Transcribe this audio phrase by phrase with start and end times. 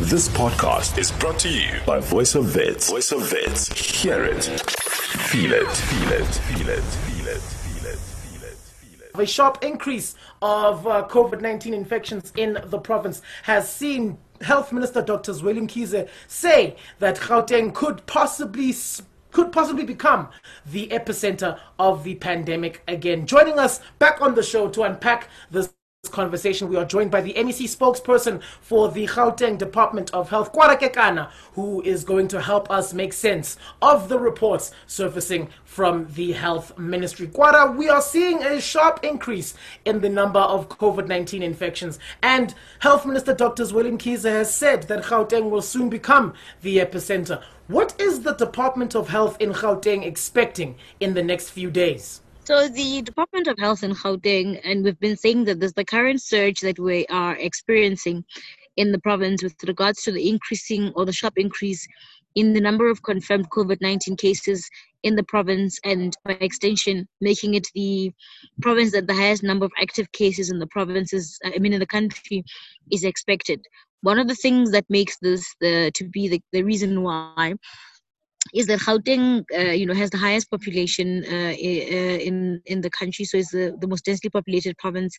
[0.00, 2.90] This podcast is brought to you by Voice of Wits.
[2.90, 3.68] Voice of Wits.
[4.02, 4.42] Hear it.
[4.42, 5.70] Feel it.
[5.70, 6.26] Feel it.
[6.26, 6.82] Feel it.
[6.82, 7.40] Feel it.
[7.40, 7.98] Feel it.
[7.98, 8.56] Feel it.
[8.56, 9.10] Feel it.
[9.14, 15.00] A sharp increase of uh, COVID 19 infections in the province has seen Health Minister
[15.00, 15.30] Dr.
[15.30, 18.72] Zweli Mkhize say that Gauteng could possibly.
[18.74, 20.28] Sp- could possibly become
[20.64, 23.26] the epicenter of the pandemic again.
[23.26, 25.73] Joining us back on the show to unpack this
[26.08, 30.78] conversation, we are joined by the MEC spokesperson for the Gauteng Department of Health, Kwara
[30.78, 36.32] Kekana, who is going to help us make sense of the reports surfacing from the
[36.32, 37.26] Health Ministry.
[37.26, 42.54] Kwara, we are seeing a sharp increase in the number of COVID 19 infections, and
[42.80, 43.64] Health Minister Dr.
[43.64, 47.42] Zweli Mkhize has said that Gauteng will soon become the epicenter.
[47.66, 52.20] What is the Department of Health in Gauteng expecting in the next few days?
[52.44, 56.20] So the Department of Health in Gauteng, and we've been saying that there's the current
[56.20, 58.22] surge that we are experiencing
[58.76, 61.88] in the province with regards to the increasing or the sharp increase
[62.34, 64.68] in the number of confirmed COVID-19 cases
[65.04, 68.12] in the province, and by extension, making it the
[68.60, 71.80] province that the highest number of active cases in the provinces, uh, I mean, in
[71.80, 72.44] the country,
[72.92, 73.64] is expected.
[74.02, 77.54] One of the things that makes this the to be the, the reason why
[78.54, 83.24] is that Gauteng, uh, you know, has the highest population uh, in in the country,
[83.24, 85.18] so it's the, the most densely populated province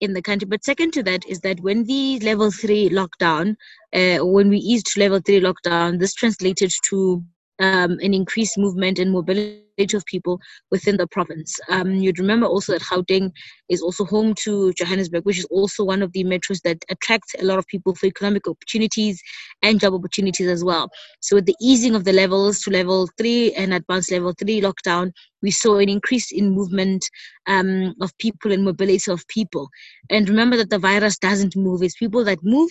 [0.00, 0.46] in the country.
[0.46, 3.56] But second to that is that when the level three lockdown,
[3.92, 7.24] uh, when we eased level three lockdown, this translated to
[7.58, 9.63] um, an increased movement and mobility
[9.94, 11.58] of people within the province.
[11.68, 13.32] Um, you'd remember also that Gauteng
[13.68, 17.44] is also home to Johannesburg, which is also one of the metros that attracts a
[17.44, 19.20] lot of people for economic opportunities
[19.62, 20.88] and job opportunities as well.
[21.20, 25.10] So, with the easing of the levels to level three and advanced level three lockdown,
[25.42, 27.04] we saw an increase in movement
[27.46, 29.68] um, of people and mobility of people.
[30.08, 32.70] And remember that the virus doesn't move; it's people that move,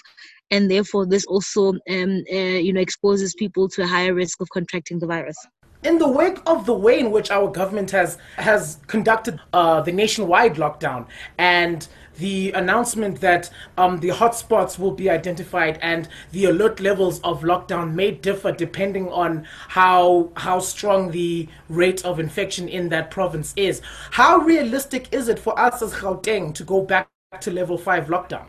[0.52, 4.50] and therefore this also um, uh, you know exposes people to a higher risk of
[4.50, 5.38] contracting the virus.
[5.84, 9.92] In the wake of the way in which our government has has conducted uh, the
[9.92, 11.08] nationwide lockdown
[11.38, 11.86] and
[12.18, 17.94] the announcement that um, the hotspots will be identified and the alert levels of lockdown
[17.96, 23.82] may differ depending on how how strong the rate of infection in that province is.
[24.12, 27.10] How realistic is it for us as Gauteng to go back
[27.42, 28.46] to level five lockdown?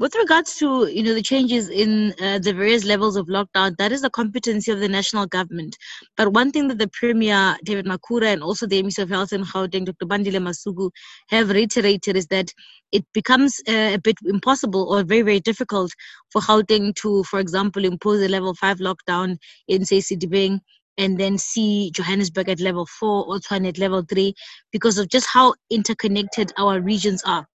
[0.00, 3.92] With regards to you know the changes in uh, the various levels of lockdown, that
[3.92, 5.76] is the competency of the national government.
[6.16, 9.44] But one thing that the Premier David Makhura and also the Minister of Health and
[9.44, 10.06] Gauteng Dr.
[10.06, 10.90] Bandile Masuku
[11.28, 12.50] have reiterated is that
[12.92, 15.92] it becomes uh, a bit impossible or very very difficult
[16.32, 19.36] for Gauteng to, for example, impose a level five lockdown
[19.68, 20.60] in say Sedibeng
[20.96, 24.32] and then see Johannesburg at level four or Tshwane at level three
[24.72, 27.49] because of just how interconnected our regions are.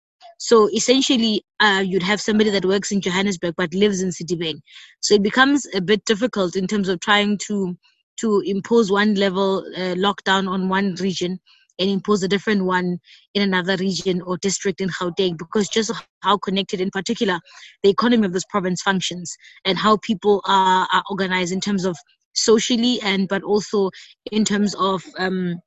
[0.43, 4.59] So essentially, uh, you'd have somebody that works in Johannesburg but lives in Sedibeng.
[4.99, 7.77] So it becomes a bit difficult in terms of trying to
[8.21, 11.39] to impose one level uh, lockdown on one region
[11.77, 12.97] and impose a different one
[13.35, 15.91] in another region or district in Gauteng because just
[16.21, 17.39] how connected in particular
[17.83, 19.31] the economy of this province functions
[19.63, 21.95] and how people are, are organized in terms of
[22.33, 23.91] socially and but also
[24.31, 25.61] in terms of um,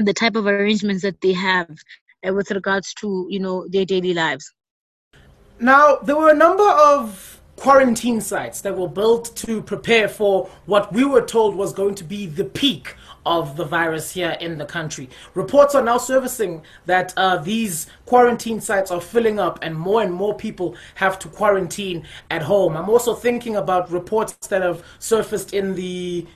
[0.00, 1.68] the type of arrangements that they have
[2.26, 4.52] uh, with regards to you know their daily lives.
[5.58, 10.92] Now there were a number of quarantine sites that were built to prepare for what
[10.92, 12.94] we were told was going to be the peak
[13.24, 15.08] of the virus here in the country.
[15.34, 20.12] Reports are now surfacing that uh, these quarantine sites are filling up and more and
[20.12, 22.76] more people have to quarantine at home.
[22.76, 26.26] I'm also thinking about reports that have surfaced in the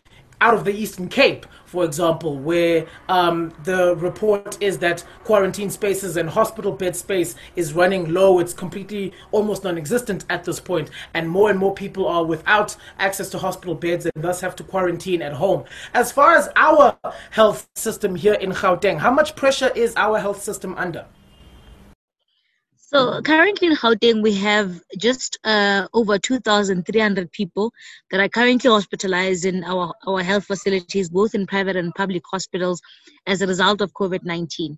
[0.41, 6.17] out of the Eastern Cape, for example, where um, the report is that quarantine spaces
[6.17, 8.39] and hospital bed space is running low.
[8.39, 12.77] It's completely almost non existent at this point, and more and more people are without
[12.99, 15.65] access to hospital beds and thus have to quarantine at home.
[15.95, 16.97] As far as our
[17.31, 21.07] health system here in Gauteng, how much pressure is our health system under?
[22.93, 27.73] So currently in Gauteng, we have just uh, over 2,300 people
[28.11, 32.81] that are currently hospitalized in our, our health facilities, both in private and public hospitals,
[33.29, 34.77] as a result of COVID-19.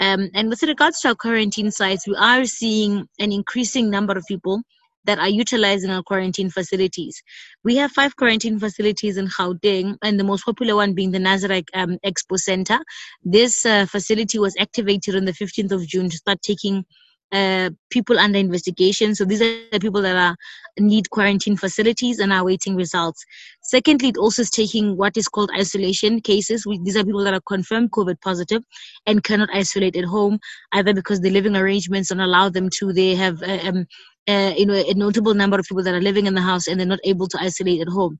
[0.00, 4.24] Um, and with regards to our quarantine sites, we are seeing an increasing number of
[4.26, 4.60] people
[5.04, 7.22] that are utilizing our quarantine facilities.
[7.62, 11.68] We have five quarantine facilities in Gauteng, and the most popular one being the Nasrec
[11.74, 12.80] um, Expo Center.
[13.22, 16.84] This uh, facility was activated on the 15th of June to start taking
[17.32, 19.14] uh, people under investigation.
[19.14, 20.36] So these are the people that are
[20.78, 23.24] need quarantine facilities and are waiting results.
[23.62, 26.66] Secondly, it also is taking what is called isolation cases.
[26.66, 28.62] We, these are people that are confirmed COVID positive
[29.06, 30.38] and cannot isolate at home,
[30.72, 32.92] either because the living arrangements don't allow them to.
[32.92, 33.86] They have uh, um,
[34.28, 36.78] uh, you know a notable number of people that are living in the house and
[36.78, 38.18] they're not able to isolate at home.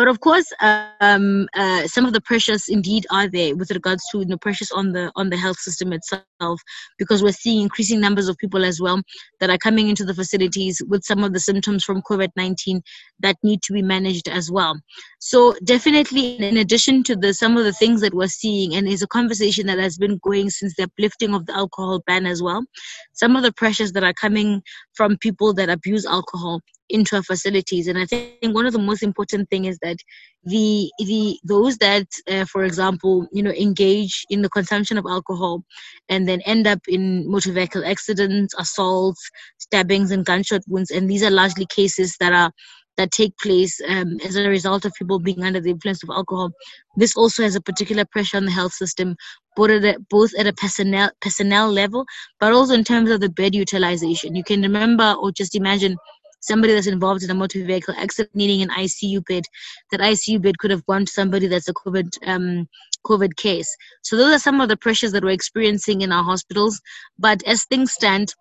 [0.00, 4.20] But of course, um, uh, some of the pressures indeed are there with regards to
[4.20, 6.62] you know, pressures on the on the health system itself,
[6.98, 9.02] because we're seeing increasing numbers of people as well
[9.40, 12.80] that are coming into the facilities with some of the symptoms from COVID-19
[13.18, 14.80] that need to be managed as well.
[15.18, 19.02] So definitely, in addition to the some of the things that we're seeing, and is
[19.02, 22.64] a conversation that has been going since the uplifting of the alcohol ban as well,
[23.12, 24.62] some of the pressures that are coming
[24.94, 27.86] from people that abuse alcohol into our facilities.
[27.86, 29.96] And I think one of the most important thing is that
[30.44, 35.62] the the those that, uh, for example, you know, engage in the consumption of alcohol
[36.08, 41.22] and then end up in motor vehicle accidents, assaults, stabbings, and gunshot wounds, and these
[41.22, 42.52] are largely cases that are
[43.00, 46.50] that take place um, as a result of people being under the influence of alcohol.
[46.96, 49.16] This also has a particular pressure on the health system,
[49.56, 52.04] both at a, both at a personnel personnel level,
[52.38, 54.34] but also in terms of the bed utilization.
[54.34, 55.96] You can remember or just imagine
[56.40, 59.44] somebody that's involved in a motor vehicle accident needing an ICU bed,
[59.90, 62.68] that ICU bed could have gone to somebody that's a COVID um,
[63.06, 63.74] COVID case.
[64.02, 66.80] So those are some of the pressures that we're experiencing in our hospitals.
[67.18, 68.34] But as things stand,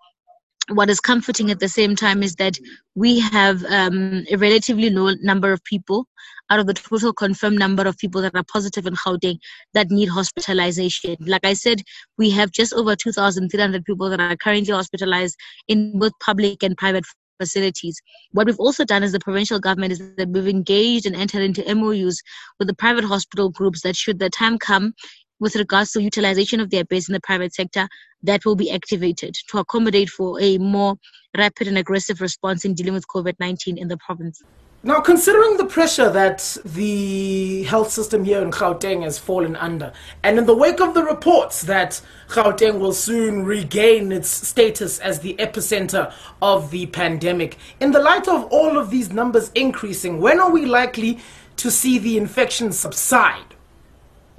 [0.70, 2.58] what is comforting at the same time is that
[2.96, 6.06] we have um, a relatively low number of people
[6.50, 9.38] out of the total confirmed number of people that are positive in Gauteng
[9.74, 11.16] that need hospitalization.
[11.22, 11.82] Like I said,
[12.18, 15.36] we have just over 2,300 people that are currently hospitalized
[15.68, 17.06] in both public and private
[17.40, 18.02] facilities.
[18.32, 21.64] What we've also done as the provincial government is that we've engaged and entered into
[21.74, 22.22] MOUs
[22.60, 24.94] with the private hospital groups that should the time come
[25.40, 27.88] with regards to utilization of their beds in the private sector,
[28.24, 30.96] that will be activated to accommodate for a more
[31.38, 34.42] rapid and aggressive response in dealing with COVID 19 in the province.
[34.82, 39.92] Now, considering the pressure that the health system here in Gauteng has fallen under,
[40.24, 42.00] and in the wake of the reports that
[42.30, 48.30] Gauteng will soon regain its status as the epicenter of the pandemic, in the light
[48.30, 51.20] of all of these numbers increasing, when are we likely
[51.58, 53.44] to see the infection subside?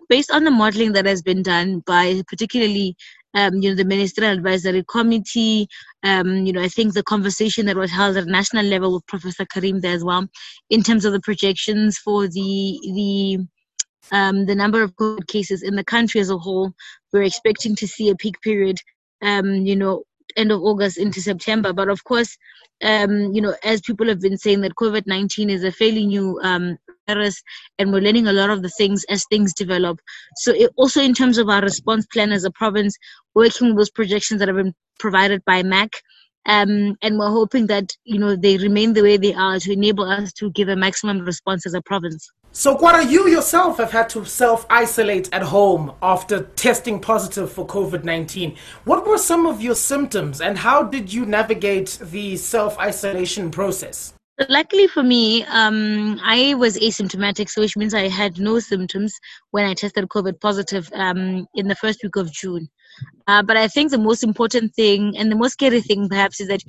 [0.08, 2.96] Based on the modeling that has been done by particularly
[3.34, 5.68] um, you know, the ministerial advisory committee.
[6.02, 9.44] Um, you know, I think the conversation that was held at national level with Professor
[9.44, 10.26] Karim there as well,
[10.70, 13.38] in terms of the projections for the the
[14.12, 16.72] um, the number of COVID cases in the country as a whole,
[17.12, 18.78] we're expecting to see a peak period.
[19.22, 20.04] Um, you know,
[20.36, 21.72] end of August into September.
[21.72, 22.36] But of course,
[22.82, 26.38] um, you know, as people have been saying that COVID 19 is a fairly new
[26.42, 27.42] um, virus
[27.78, 30.00] and we're learning a lot of the things as things develop.
[30.36, 32.96] So, it, also in terms of our response plan as a province,
[33.34, 35.90] working with those projections that have been provided by MAC.
[36.46, 40.04] Um, and we're hoping that you know they remain the way they are to enable
[40.04, 42.30] us to give a maximum response as a province.
[42.52, 47.64] So, Kwara, you yourself have had to self isolate at home after testing positive for
[47.64, 48.56] COVID 19.
[48.84, 54.14] What were some of your symptoms and how did you navigate the self isolation process?
[54.48, 59.14] Luckily for me, um, I was asymptomatic, so which means I had no symptoms
[59.50, 62.68] when I tested COVID positive um, in the first week of June.
[63.26, 66.48] Uh, but I think the most important thing and the most scary thing, perhaps, is
[66.48, 66.62] that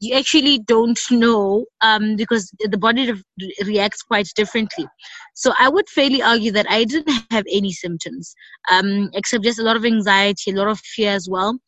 [0.00, 4.86] you actually don't know um, because the body re- reacts quite differently.
[5.34, 8.34] So I would fairly argue that I didn't have any symptoms,
[8.70, 11.58] um, except just a lot of anxiety, a lot of fear as well.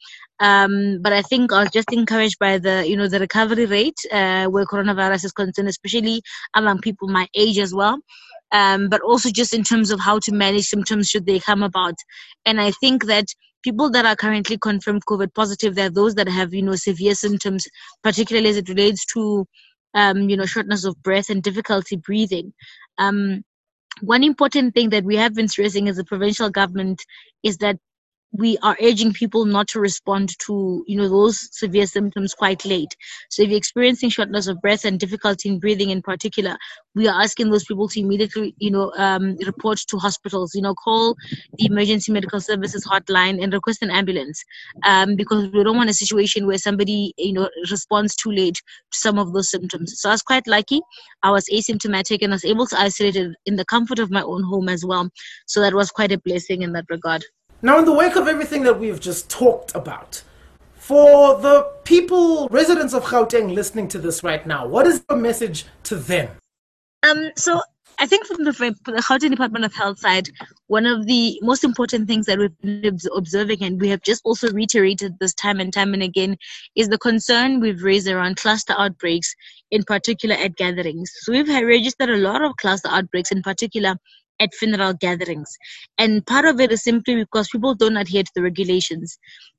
[0.41, 3.99] Um, but I think I was just encouraged by the, you know, the recovery rate
[4.13, 6.21] uh, where coronavirus is concerned, especially
[6.55, 7.99] among people my age as well.
[8.53, 11.95] Um, but also just in terms of how to manage symptoms should they come about.
[12.45, 13.27] And I think that
[13.65, 17.15] people that are currently confirmed COVID positive, there are those that have, you know, severe
[17.15, 17.67] symptoms,
[18.03, 19.47] particularly as it relates to,
[19.95, 22.53] um, you know, shortness of breath and difficulty breathing.
[22.99, 23.43] Um,
[24.03, 27.03] one important thing that we have been stressing as a provincial government
[27.43, 27.79] is that
[28.37, 32.97] we are urging people not to respond to you know those severe symptoms quite late.
[33.31, 36.57] So if you're experiencing shortness of breath and difficulty in breathing in particular
[36.95, 40.55] we are asking those people to immediately you know um, report to hospitals.
[40.55, 41.15] You know call
[41.55, 44.43] the emergency medical services hotline and request an ambulance
[44.85, 48.57] um, because we don't want a situation where somebody you know responds too late
[48.93, 50.01] to some of those symptoms.
[50.01, 50.81] So i was quite lucky.
[51.23, 54.23] I was asymptomatic and i was able to isolate it in the comfort of my
[54.23, 55.09] own home as well.
[55.47, 57.25] So that was quite a blessing in that regard
[57.63, 60.23] now, in the wake of everything that we've just talked about,
[60.75, 65.65] for the people, residents of Gauteng listening to this right now, what is the message
[65.85, 66.29] to them?
[67.03, 67.63] Um, so
[67.99, 70.29] I think from the, the Gauteng Department of Health side,
[70.67, 74.51] one of the most important things that we've been observing, and we have just also
[74.51, 76.37] reiterated this time and time and again,
[76.77, 79.35] is the concern we've raised around cluster outbreaks,
[79.71, 81.11] in particular at gatherings.
[81.21, 83.97] So we've registered a lot of cluster outbreaks, in particular
[84.41, 85.57] at funeral gatherings.
[85.99, 89.19] And part of it is simply because people don't adhere to the regulations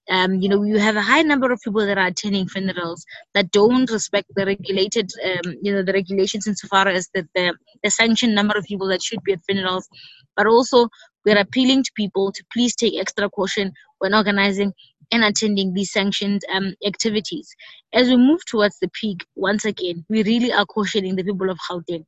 [0.10, 3.52] um, you know, you have a high number of people that are attending funerals that
[3.52, 7.54] don't respect the regulated, um, you know, the regulations insofar as the, the,
[7.84, 9.88] the sanctioned number of people that should be at funerals.
[10.36, 10.90] But also,
[11.26, 14.74] we're appealing to people to please take extra caution when organizing
[15.12, 17.50] and attending these sanctioned um, activities.
[17.94, 21.58] As we move towards the peak, once again, we really are cautioning the people of
[21.70, 22.06] Gauteng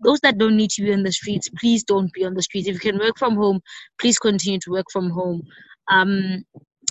[0.00, 2.68] those that don't need to be on the streets, please don't be on the streets.
[2.68, 3.60] If you can work from home,
[4.00, 5.42] please continue to work from home.
[5.88, 6.44] Um,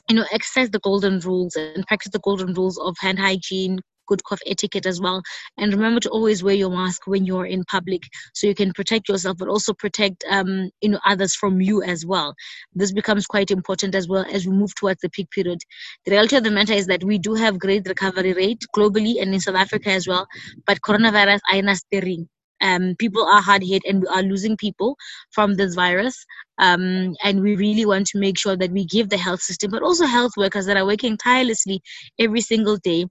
[0.10, 4.24] you know, exercise the golden rules and practice the golden rules of hand hygiene, good
[4.24, 5.22] cough etiquette as well.
[5.57, 9.07] And remember to always wear your mask when you're in public so you can protect
[9.07, 12.36] yourself, but also protect um, you know others from you as well.
[12.74, 15.60] This becomes quite important as well as we move towards the peak period.
[16.05, 19.33] The reality of the matter is that we do have great recovery rate globally and
[19.33, 20.27] in South Africa as well,
[20.65, 22.27] but coronavirus aina steering
[22.62, 24.95] um, people are hard hit and we are losing people
[25.31, 26.25] from this virus.
[26.60, 29.81] Um, and we really want to make sure that we give the health system, but
[29.81, 31.81] also health workers that are working tirelessly
[32.19, 33.05] every single day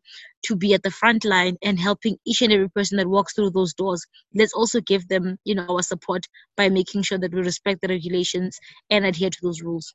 [0.47, 3.51] to be at the front line and helping each and every person that walks through
[3.51, 4.05] those doors.
[4.35, 6.25] Let's also give them, you know, our support
[6.57, 8.59] by making sure that we respect the regulations
[8.91, 9.95] and adhere to those rules.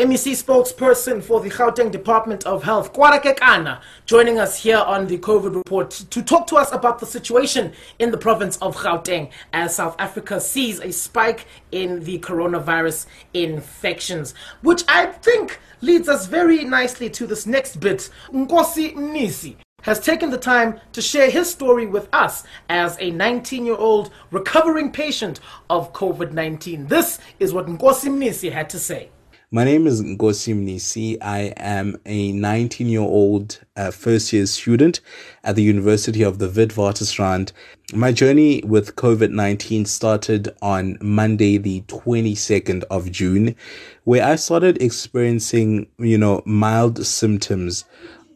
[0.00, 5.18] MEC spokesperson for the Gauteng Department of Health, Kwara Kekana, joining us here on the
[5.18, 9.74] COVID report to talk to us about the situation in the province of Gauteng as
[9.74, 13.04] South Africa sees a spike in the coronavirus
[13.34, 18.08] infections, which I think leads us very nicely to this next bit.
[18.32, 23.66] Nkosi Mnisi has taken the time to share his story with us as a 19
[23.66, 26.86] year old recovering patient of COVID 19.
[26.86, 29.10] This is what Nkosi Mnisi had to say.
[29.52, 31.18] My name is Nkosi Mnisi.
[31.20, 35.00] I am a 19 year old uh, first year student
[35.42, 37.50] at the University of the Witwatersrand.
[37.92, 43.56] My journey with COVID 19 started on Monday, the 22nd of June,
[44.04, 47.86] where I started experiencing, you know, mild symptoms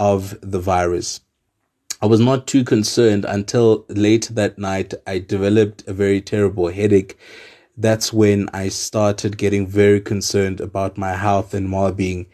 [0.01, 1.21] of the virus.
[2.03, 4.95] I was not too concerned until late that night.
[5.07, 7.17] I developed a very terrible headache
[7.77, 12.27] that's when I started getting very concerned about my health and well being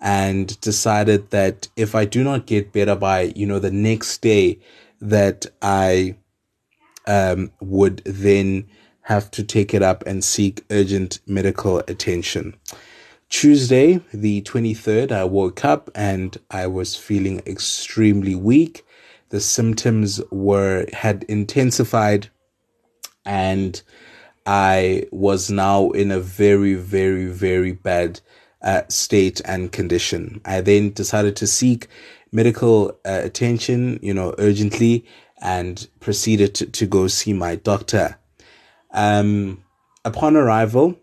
[0.00, 4.58] and decided that if I do not get better by, you know, the next day,
[5.00, 6.16] that I
[7.06, 8.68] um, would then
[9.02, 12.54] have to take it up and seek urgent medical attention.
[13.28, 18.84] Tuesday, the 23rd, I woke up and I was feeling extremely weak.
[19.30, 22.28] The symptoms were had intensified
[23.24, 23.80] and
[24.46, 28.20] I was now in a very, very, very bad
[28.62, 30.40] uh, state and condition.
[30.44, 31.88] I then decided to seek
[32.32, 35.04] medical uh, attention, you know, urgently
[35.40, 38.18] and proceeded to, to go see my doctor.
[38.92, 39.64] Um,
[40.04, 40.96] upon arrival,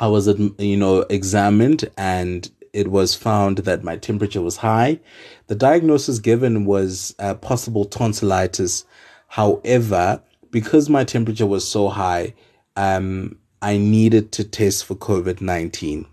[0.00, 5.00] I was, you know, examined and it was found that my temperature was high.
[5.48, 8.84] The diagnosis given was uh, possible tonsillitis.
[9.28, 12.34] However, because my temperature was so high,
[12.78, 16.06] um, I needed to test for COVID 19.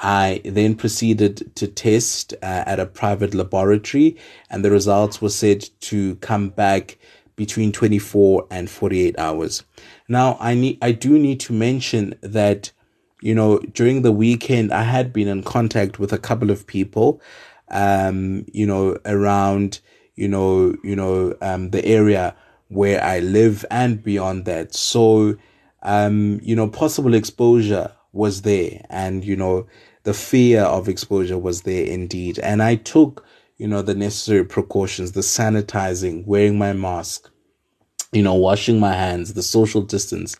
[0.00, 4.16] I then proceeded to test uh, at a private laboratory,
[4.50, 6.98] and the results were said to come back
[7.36, 9.62] between 24 and 48 hours.
[10.08, 12.72] Now, I need I do need to mention that
[13.22, 17.22] you know during the weekend I had been in contact with a couple of people,
[17.70, 19.80] um, you know around
[20.16, 22.34] you know you know um, the area
[22.70, 24.74] where I live and beyond that.
[24.74, 25.36] So,
[25.82, 29.66] um, you know, possible exposure was there and, you know,
[30.04, 32.38] the fear of exposure was there indeed.
[32.38, 33.26] And I took,
[33.58, 37.28] you know, the necessary precautions, the sanitizing, wearing my mask,
[38.12, 40.36] you know, washing my hands, the social distance.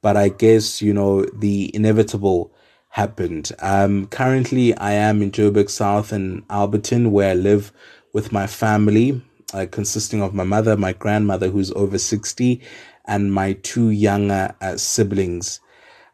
[0.00, 2.54] But I guess, you know, the inevitable
[2.90, 3.50] happened.
[3.58, 7.72] Um, currently I am in Joburg South and Alberton where I live
[8.12, 9.20] with my family
[9.54, 12.60] uh, consisting of my mother, my grandmother, who's over 60,
[13.06, 15.60] and my two younger uh, siblings.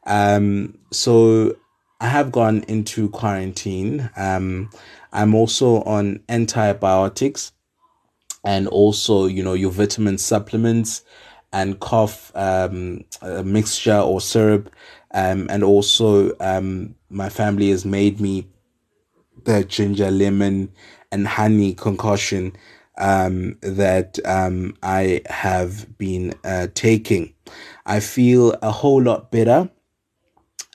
[0.06, 1.56] Um, so
[2.00, 4.11] I have gone into quarantine.
[4.16, 4.70] Um,
[5.12, 7.52] I'm also on antibiotics
[8.44, 11.02] and also, you know, your vitamin supplements
[11.52, 13.04] and cough um,
[13.44, 14.70] mixture or syrup.
[15.12, 18.47] Um, and also, um, my family has made me
[19.44, 20.73] the ginger, lemon,
[21.11, 22.52] and honey concoction
[23.00, 27.35] um, that um, I have been uh, taking.
[27.87, 29.71] I feel a whole lot better.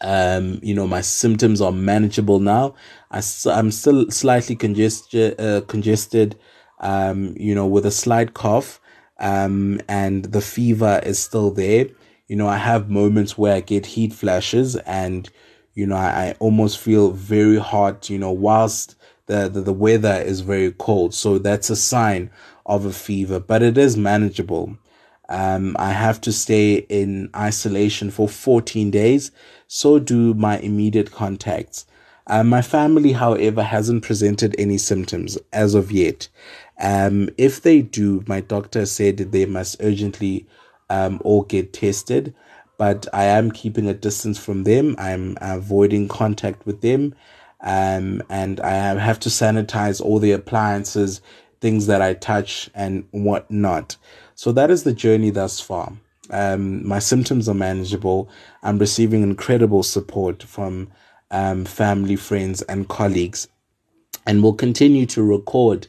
[0.02, 2.76] Um, you know, my symptoms are manageable now.
[3.12, 6.38] I, am still slightly congested, uh, congested,
[6.80, 8.82] um, you know, with a slight cough,
[9.20, 11.88] um, and the fever is still there.
[12.28, 15.30] You know, I have moments where I get heat flashes and,
[15.76, 18.96] you know, I, I almost feel very hot, you know, whilst
[19.28, 21.14] the, the, the weather is very cold.
[21.14, 22.32] So that's a sign
[22.66, 24.78] of a fever, but it is manageable.
[25.28, 29.32] Um, I have to stay in isolation for 14 days.
[29.68, 31.86] So do my immediate contacts.
[32.28, 36.28] Uh, my family, however, hasn't presented any symptoms as of yet.
[36.80, 40.48] Um, if they do, my doctor said they must urgently
[40.90, 42.34] um, all get tested.
[42.78, 44.96] But I am keeping a distance from them.
[44.98, 47.16] I'm avoiding contact with them.
[47.62, 51.22] Um, and I have to sanitize all the appliances,
[51.62, 53.98] things that I touch, and whatnot.
[54.36, 55.94] So that is the journey thus far.
[56.30, 58.30] Um, my symptoms are manageable.
[58.64, 60.92] I'm receiving incredible support from
[61.32, 63.48] um, family, friends, and colleagues,
[64.26, 65.88] and will continue to record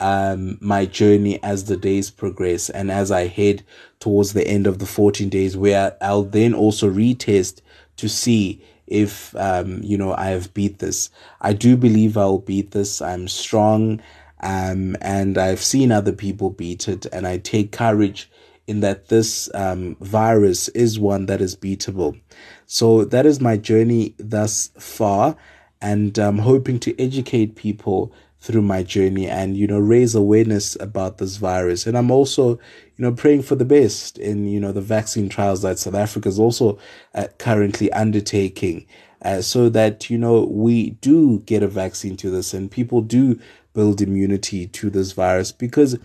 [0.00, 3.64] um, my journey as the days progress and as I head
[4.00, 7.60] towards the end of the 14 days, where I'll then also retest
[7.96, 11.10] to see if um, you know I have beat this.
[11.40, 13.02] I do believe I'll beat this.
[13.02, 14.00] I'm strong,
[14.40, 18.30] um, and I've seen other people beat it, and I take courage
[18.66, 22.20] in that this um, virus is one that is beatable.
[22.66, 25.36] So that is my journey thus far,
[25.80, 28.12] and I'm hoping to educate people
[28.46, 31.86] through my journey and you know raise awareness about this virus.
[31.86, 35.62] And i'm also you know praying for the best in you know the vaccine trials
[35.62, 36.78] that south africa is also
[37.14, 38.86] uh, currently undertaking
[39.22, 43.38] uh, so that you know we do get a vaccine to this and people do
[43.74, 45.52] build immunity to this virus.
[45.52, 45.98] Because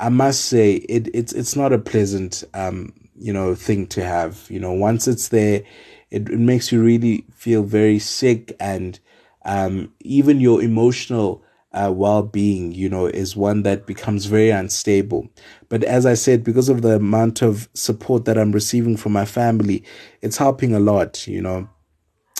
[0.00, 4.46] i must say it it's it's not a pleasant um you know thing to have.
[4.48, 5.62] You know once it's there
[6.10, 8.98] it, it makes you really feel very sick and
[9.44, 11.43] um even your emotional
[11.74, 15.28] uh, well-being you know is one that becomes very unstable.
[15.68, 19.24] But as i said because of the amount of support that i'm receiving from my
[19.24, 19.82] family
[20.22, 21.68] it's helping a lot you know.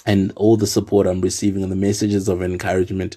[0.06, 3.16] And all the support i'm receiving and the messages of encouragement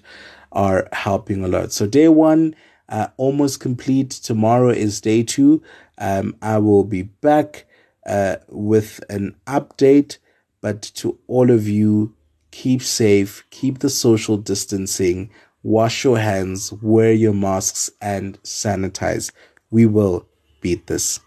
[0.51, 1.71] are helping a lot.
[1.71, 2.55] So day one
[2.89, 4.09] uh, almost complete.
[4.11, 5.61] Tomorrow is day two.
[5.97, 7.65] Um, i will be back
[8.05, 10.17] uh, with an update.
[10.61, 12.15] But to all of you
[12.51, 15.29] keep safe keep the social distancing
[15.63, 19.31] wash your hands, wear your masks, and sanitize.
[19.69, 20.27] We will
[20.61, 21.19] beat this.